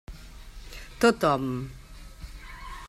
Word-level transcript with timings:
Tothom. 0.99 1.45